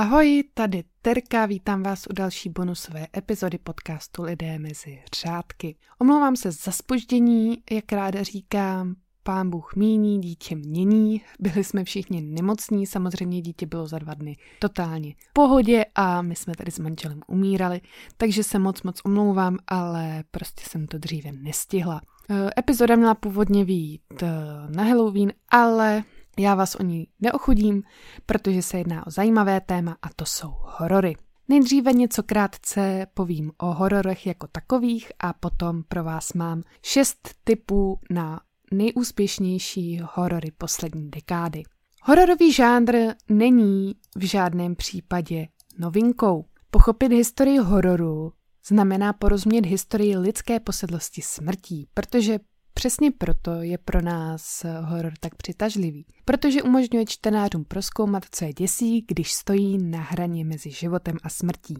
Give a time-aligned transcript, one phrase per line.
[0.00, 5.76] Ahoj, tady Terka, vítám vás u další bonusové epizody podcastu Lidé mezi řádky.
[5.98, 12.20] Omlouvám se za spoždění, jak ráda říkám, pán Bůh míní, dítě mění, byli jsme všichni
[12.20, 16.78] nemocní, samozřejmě dítě bylo za dva dny totálně v pohodě a my jsme tady s
[16.78, 17.80] manželem umírali,
[18.16, 22.00] takže se moc moc omlouvám, ale prostě jsem to dříve nestihla.
[22.30, 24.26] E, epizoda měla původně výjít e,
[24.70, 26.04] na Halloween, ale
[26.38, 27.82] já vás o ní neochudím,
[28.26, 31.14] protože se jedná o zajímavé téma a to jsou horory.
[31.48, 38.00] Nejdříve něco krátce povím o hororech jako takových a potom pro vás mám šest typů
[38.10, 38.40] na
[38.72, 41.62] nejúspěšnější horory poslední dekády.
[42.02, 42.96] Hororový žánr
[43.28, 46.44] není v žádném případě novinkou.
[46.70, 48.32] Pochopit historii hororu
[48.66, 52.38] znamená porozumět historii lidské posedlosti smrtí, protože
[52.80, 59.04] Přesně proto je pro nás horor tak přitažlivý, protože umožňuje čtenářům proskoumat, co je děsí,
[59.08, 61.74] když stojí na hraně mezi životem a smrtí.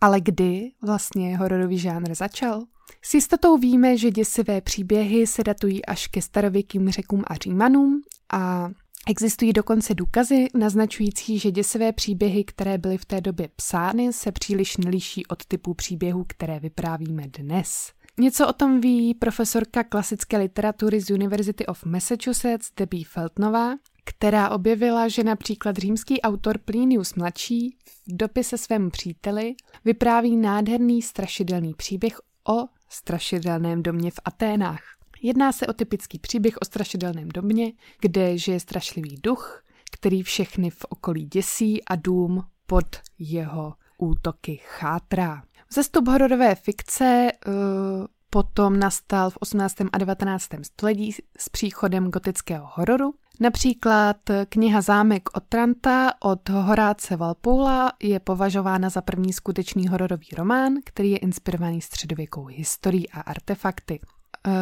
[0.00, 2.62] Ale kdy vlastně hororový žánr začal?
[3.02, 8.70] S jistotou víme, že děsivé příběhy se datují až ke starověkým řekům a římanům a
[9.08, 14.76] Existují dokonce důkazy naznačující, že děsivé příběhy, které byly v té době psány, se příliš
[14.76, 17.92] neliší od typů příběhů, které vyprávíme dnes.
[18.18, 25.08] Něco o tom ví profesorka klasické literatury z University of Massachusetts Debbie Feltnová, která objevila,
[25.08, 29.54] že například římský autor Plinius mladší v dopise svému příteli
[29.84, 34.82] vypráví nádherný strašidelný příběh o strašidelném domě v Aténách.
[35.22, 40.84] Jedná se o typický příběh o strašidelném domě, kde žije strašlivý duch, který všechny v
[40.88, 42.86] okolí děsí a dům pod
[43.18, 45.42] jeho útoky chátrá.
[45.74, 47.54] Zestup hororové fikce uh,
[48.30, 49.74] potom nastal v 18.
[49.92, 50.48] a 19.
[50.62, 53.14] století s příchodem gotického hororu.
[53.40, 54.16] Například
[54.48, 61.10] kniha Zámek od Tranta od Horáce Valpoula je považována za první skutečný hororový román, který
[61.10, 64.00] je inspirovaný středověkou historií a artefakty.
[64.46, 64.52] Uh,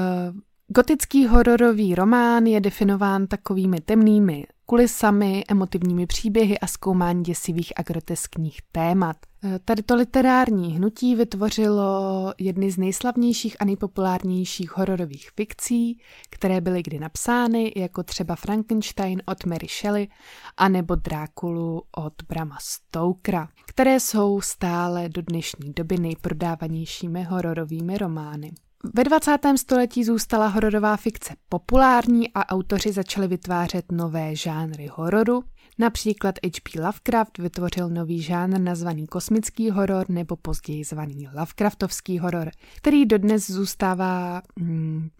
[0.69, 8.59] Gotický hororový román je definován takovými temnými kulisami, emotivními příběhy a zkoumání děsivých a groteskních
[8.73, 9.17] témat.
[9.45, 16.01] E, tady to literární hnutí vytvořilo jedny z nejslavnějších a nejpopulárnějších hororových fikcí,
[16.31, 20.09] které byly kdy napsány, jako třeba Frankenstein od Mary Shelley
[20.57, 28.53] a nebo Drákulu od Brama Stokera, které jsou stále do dnešní doby nejprodávanějšími hororovými romány.
[28.85, 29.39] Ve 20.
[29.57, 35.45] století zůstala hororová fikce populární a autoři začali vytvářet nové žánry hororu.
[35.79, 36.81] Například H.P.
[36.81, 44.43] Lovecraft vytvořil nový žánr nazvaný kosmický horor nebo později zvaný Lovecraftovský horor, který dodnes zůstává
[44.59, 45.11] hmm,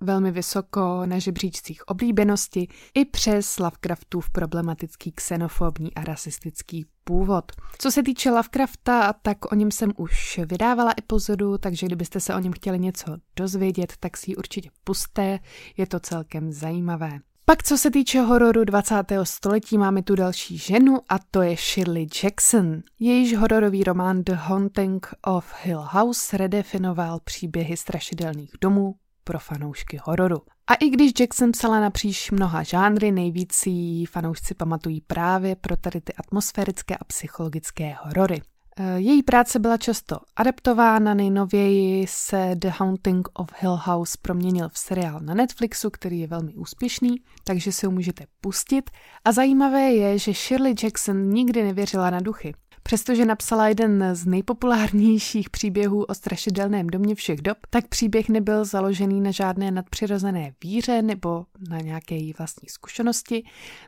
[0.00, 7.52] velmi vysoko na žebříčcích oblíbenosti i přes Lovecraftův problematický xenofobní a rasistický původ.
[7.78, 12.38] Co se týče Lovecrafta, tak o něm jsem už vydávala epizodu, takže kdybyste se o
[12.38, 15.38] něm chtěli něco dozvědět, tak si ji určitě puste,
[15.76, 17.20] je to celkem zajímavé.
[17.48, 18.94] Pak co se týče hororu 20.
[19.22, 22.82] století, máme tu další ženu a to je Shirley Jackson.
[23.00, 28.94] Jejíž hororový román The Haunting of Hill House redefinoval příběhy strašidelných domů
[29.24, 30.36] pro fanoušky hororu.
[30.66, 36.00] A i když Jackson psala napříč mnoha žánry, nejvíc jí fanoušci pamatují právě pro tady
[36.00, 38.42] ty atmosférické a psychologické horory.
[38.78, 44.78] E, její práce byla často adaptována, nejnověji se The Haunting of Hill House proměnil v
[44.78, 48.90] seriál na Netflixu, který je velmi úspěšný, takže si ho můžete pustit.
[49.24, 52.54] A zajímavé je, že Shirley Jackson nikdy nevěřila na duchy.
[52.82, 59.20] Přestože napsala jeden z nejpopulárnějších příběhů o strašidelném domě všech dob, tak příběh nebyl založený
[59.20, 63.44] na žádné nadpřirozené víře nebo na nějaké její vlastní zkušenosti.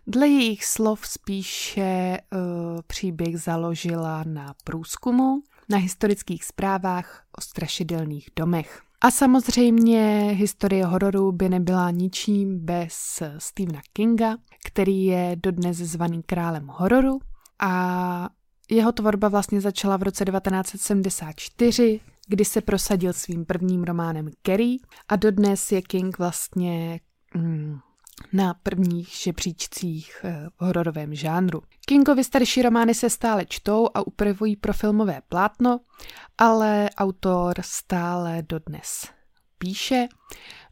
[0.06, 2.40] Dle jejich slov spíše uh,
[2.86, 8.80] příběh založila na průzkumu, na historických zprávách o strašidelných domech.
[9.00, 14.36] A samozřejmě historie hororu by nebyla ničím bez Stephena Kinga,
[14.66, 17.20] který je dodnes zvaný králem hororu
[17.58, 18.28] a
[18.70, 24.76] jeho tvorba vlastně začala v roce 1974, kdy se prosadil svým prvním románem Kerry
[25.08, 27.00] a dodnes je King vlastně
[27.34, 27.78] mm,
[28.32, 31.62] na prvních žebříčcích eh, v hororovém žánru.
[31.86, 35.80] Kingovi starší romány se stále čtou a upravují pro filmové plátno,
[36.38, 39.08] ale autor stále dodnes
[39.58, 40.08] píše.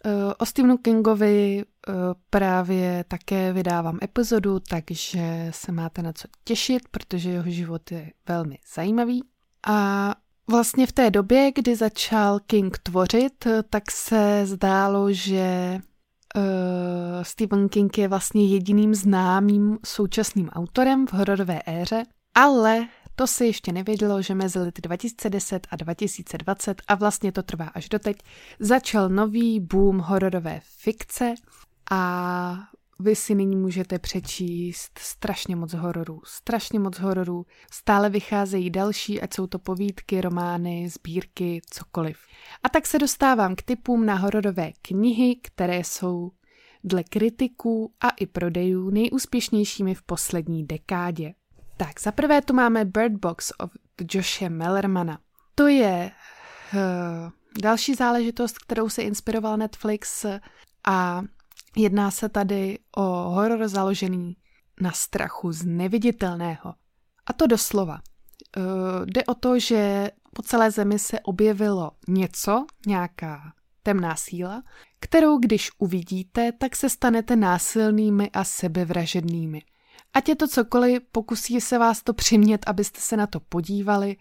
[0.05, 1.93] Eh, o Stephenu Kingovi eh,
[2.31, 8.59] právě také vydávám epizodu, takže se máte na co těšit, protože jeho život je velmi
[8.75, 9.23] zajímavý.
[9.67, 10.15] A
[10.51, 15.79] vlastně v té době, kdy začal King tvořit, tak se zdálo, že
[17.23, 22.03] Stephen King je vlastně jediným známým současným autorem v hororové éře
[22.35, 22.87] Ale
[23.19, 27.89] to se ještě nevědělo, že mezi lety 2010 a 2020, a vlastně to trvá až
[27.89, 28.17] doteď,
[28.59, 31.35] začal nový boom hororové fikce
[31.91, 32.55] a
[32.99, 37.47] vy si nyní můžete přečíst strašně moc hororů, strašně moc hororů.
[37.73, 42.19] Stále vycházejí další, ať jsou to povídky, romány, sbírky, cokoliv.
[42.63, 46.31] A tak se dostávám k typům na hororové knihy, které jsou
[46.85, 51.35] dle kritiků a i prodejů nejúspěšnějšími v poslední dekádě.
[51.79, 53.71] Tak, za prvé tu máme Bird Box od
[54.15, 55.19] Joshe Mellermana.
[55.55, 56.11] To je
[56.75, 56.81] uh,
[57.63, 60.27] další záležitost, kterou se inspiroval Netflix
[60.89, 61.23] a
[61.77, 64.37] jedná se tady o horor založený
[64.81, 66.75] na strachu z neviditelného.
[67.27, 67.99] A to doslova.
[68.57, 68.63] Uh,
[69.07, 73.53] jde o to, že po celé zemi se objevilo něco, nějaká
[73.83, 74.63] temná síla,
[75.01, 79.63] kterou když uvidíte, tak se stanete násilnými a sebevražednými.
[80.19, 84.17] Ať je to cokoliv, pokusí se vás to přimět, abyste se na to podívali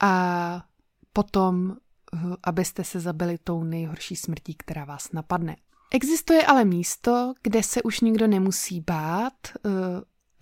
[0.00, 0.64] a
[1.12, 1.76] potom,
[2.14, 5.56] eh, abyste se zabili tou nejhorší smrtí, která vás napadne.
[5.94, 9.70] Existuje ale místo, kde se už nikdo nemusí bát eh,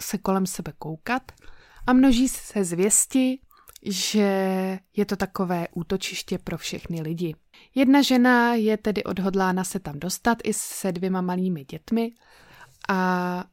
[0.00, 1.32] se kolem sebe koukat
[1.86, 3.40] a množí se zvěsti,
[3.82, 4.28] že
[4.96, 7.36] je to takové útočiště pro všechny lidi.
[7.74, 12.12] Jedna žena je tedy odhodlána se tam dostat i se dvěma malými dětmi
[12.88, 13.44] a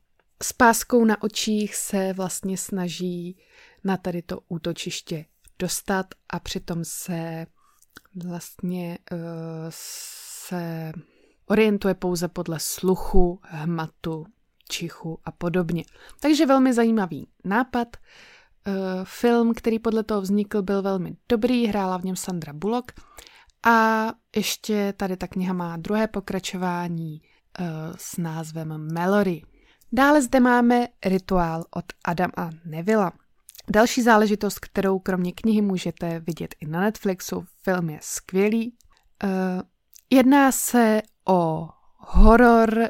[0.46, 3.38] s páskou na očích se vlastně snaží
[3.84, 5.26] na tady to útočiště
[5.60, 7.48] dostat a přitom se
[8.16, 9.20] vlastně uh,
[9.70, 10.92] se
[11.46, 14.26] orientuje pouze podle sluchu, hmatu,
[14.70, 15.84] čichu a podobně.
[16.20, 17.98] Takže velmi zajímavý nápad.
[18.68, 22.92] Uh, film, který podle toho vznikl, byl velmi dobrý, hrála v něm Sandra Bullock
[23.64, 27.22] a ještě tady ta kniha má druhé pokračování
[27.60, 29.42] uh, s názvem Mallory.
[29.96, 33.12] Dále zde máme rituál od Adama Nevilla.
[33.70, 38.74] Další záležitost, kterou kromě knihy můžete vidět i na Netflixu, film je skvělý.
[39.24, 39.30] Uh,
[40.10, 42.86] jedná se o horor, uh,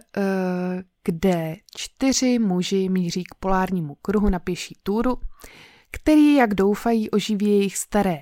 [1.04, 5.18] kde čtyři muži míří k polárnímu kruhu na pěší túru,
[5.92, 8.20] který, jak doufají, oživí jejich staré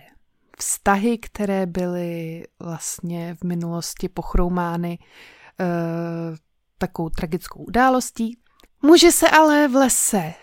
[0.60, 6.36] vztahy, které byly vlastně v minulosti pochroumány uh,
[6.78, 8.43] takovou tragickou událostí.
[8.86, 10.34] Muži se ale v lese,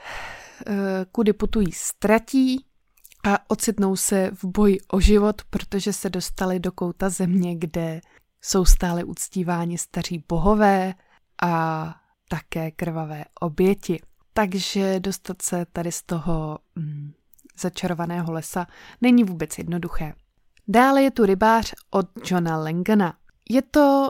[0.69, 0.75] uh,
[1.13, 2.65] kudy putují, ztratí
[3.25, 8.01] a ocitnou se v boji o život, protože se dostali do kouta země, kde
[8.43, 10.95] jsou stále uctíváni staří bohové
[11.43, 11.95] a
[12.29, 14.01] také krvavé oběti.
[14.33, 17.13] Takže dostat se tady z toho mm,
[17.59, 18.67] začarovaného lesa
[19.01, 20.15] není vůbec jednoduché.
[20.69, 23.15] Dále je tu rybář od Johna Langana.
[23.51, 24.09] Je to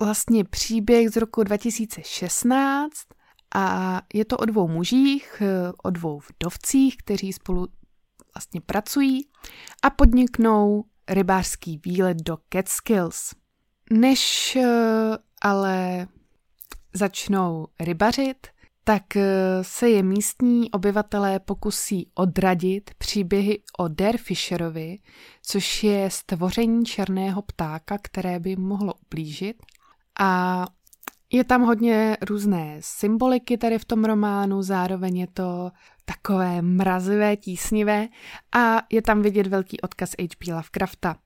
[0.00, 2.92] vlastně příběh z roku 2016
[3.54, 5.42] a je to o dvou mužích,
[5.82, 7.68] o dvou vdovcích, kteří spolu
[8.34, 9.28] vlastně pracují
[9.82, 13.34] a podniknou rybářský výlet do Catskills.
[13.90, 16.06] Než eh, ale
[16.94, 18.46] začnou rybařit,
[18.84, 19.24] tak eh,
[19.62, 24.98] se je místní obyvatelé pokusí odradit příběhy o Dare Fisherovi,
[25.42, 29.62] což je stvoření černého ptáka, které by mohlo ublížit.
[30.20, 30.66] A
[31.34, 35.70] je tam hodně různé symboliky tady v tom románu, zároveň je to
[36.04, 38.08] takové mrazivé, tísnivé
[38.56, 40.52] a je tam vidět velký odkaz H.P.
[40.54, 41.16] Lovecrafta.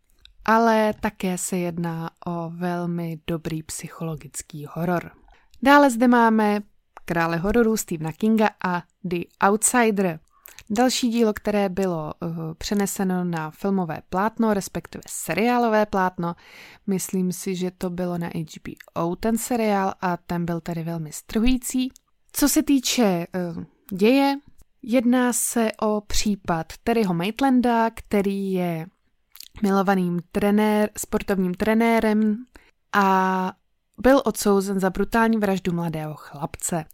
[0.44, 5.10] Ale také se jedná o velmi dobrý psychologický horor.
[5.62, 6.60] Dále zde máme
[7.04, 10.20] krále hororů Stephena Kinga a The Outsider.
[10.70, 16.34] Další dílo, které bylo uh, přeneseno na filmové plátno, respektive seriálové plátno,
[16.86, 21.92] myslím si, že to bylo na HBO ten seriál a ten byl tady velmi strhující.
[22.32, 23.26] Co se týče
[23.56, 23.64] uh,
[23.98, 24.36] děje,
[24.82, 28.86] jedná se o případ Terryho Maitlanda, který je
[29.62, 32.36] milovaným trenér, sportovním trenérem
[32.92, 33.52] a
[34.00, 36.84] byl odsouzen za brutální vraždu mladého chlapce.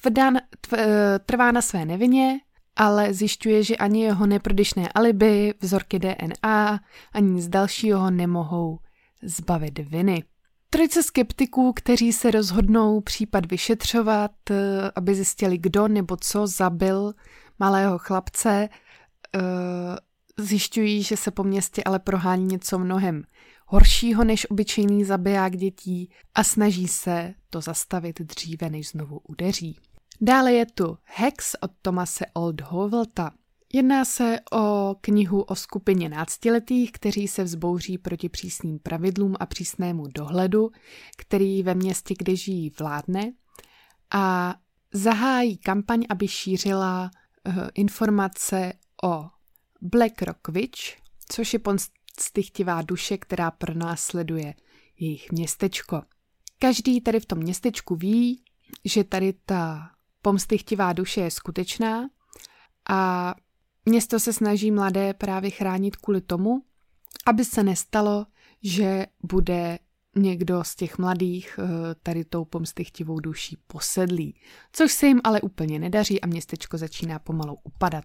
[0.00, 0.30] Tvrdá,
[0.60, 2.40] tv, eh, trvá na své nevině,
[2.78, 6.80] ale zjišťuje, že ani jeho neprodyšné alibi, vzorky DNA,
[7.12, 8.78] ani nic dalšího ho nemohou
[9.22, 10.24] zbavit viny.
[10.70, 14.54] Trojice skeptiků, kteří se rozhodnou případ vyšetřovat, eh,
[14.94, 17.14] aby zjistili, kdo nebo co zabil
[17.58, 19.40] malého chlapce, eh,
[20.38, 23.22] zjišťují, že se po městě ale prohání něco mnohem
[23.66, 29.78] horšího než obyčejný zabiják dětí a snaží se to zastavit dříve, než znovu udeří.
[30.20, 33.30] Dále je tu Hex od Tomase Oldhovelta.
[33.72, 40.06] Jedná se o knihu o skupině náctiletých, kteří se vzbouří proti přísným pravidlům a přísnému
[40.06, 40.70] dohledu,
[41.16, 43.32] který ve městě, kde žijí, vládne
[44.10, 44.54] a
[44.92, 47.10] zahájí kampaň, aby šířila
[47.74, 48.72] informace
[49.04, 49.26] o
[49.80, 50.80] Black Rock Witch,
[51.28, 54.54] což je pomstychtivá duše, která pronásleduje
[54.98, 56.02] jejich městečko.
[56.58, 58.42] Každý tady v tom městečku ví,
[58.84, 59.90] že tady ta
[60.22, 62.08] pomstychtivá duše je skutečná
[62.88, 63.34] a
[63.86, 66.62] město se snaží mladé právě chránit kvůli tomu,
[67.26, 68.26] aby se nestalo,
[68.62, 69.78] že bude
[70.16, 74.40] někdo z těch mladých eh, tady tou pomstychtivou duší posedlý,
[74.72, 78.04] což se jim ale úplně nedaří a městečko začíná pomalu upadat.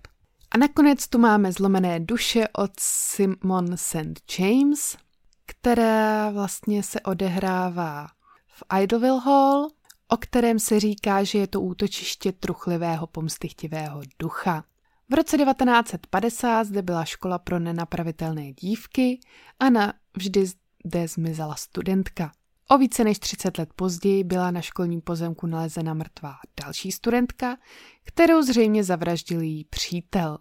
[0.51, 4.39] A nakonec tu máme zlomené duše od Simon St.
[4.39, 4.97] James,
[5.45, 8.07] která vlastně se odehrává
[8.47, 9.67] v Idleville Hall,
[10.13, 14.63] o kterém se říká, že je to útočiště truchlivého pomstychtivého ducha.
[15.09, 19.19] V roce 1950 zde byla škola pro nenapravitelné dívky
[19.59, 20.45] a na vždy
[20.85, 22.31] zde zmizela studentka.
[22.69, 27.57] O více než 30 let později byla na školním pozemku nalezena mrtvá další studentka,
[28.03, 30.37] kterou zřejmě zavraždil její přítel.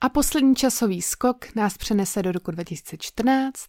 [0.00, 3.66] A poslední časový skok nás přenese do roku 2014,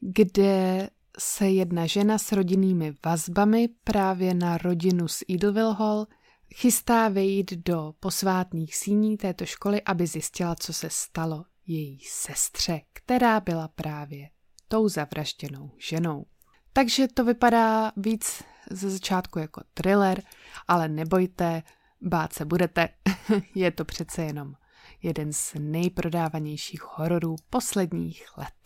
[0.00, 0.88] kde
[1.18, 6.06] se jedna žena s rodinnými vazbami právě na rodinu z Idleville Hall
[6.54, 13.40] chystá vejít do posvátných síní této školy, aby zjistila, co se stalo její sestře, která
[13.40, 14.30] byla právě
[14.68, 16.24] tou zavražděnou ženou.
[16.72, 20.22] Takže to vypadá víc ze začátku jako thriller,
[20.68, 21.62] ale nebojte,
[22.00, 22.88] bát se budete,
[23.54, 24.54] je to přece jenom
[25.02, 28.61] jeden z nejprodávanějších hororů posledních let.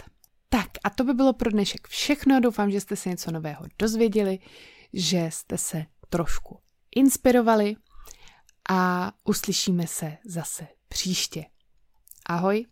[0.87, 2.41] A to by bylo pro dnešek všechno.
[2.41, 4.39] Doufám, že jste se něco nového dozvěděli,
[4.93, 6.61] že jste se trošku
[6.97, 7.77] inspirovali
[8.71, 11.45] a uslyšíme se zase příště.
[12.27, 12.67] Ahoj!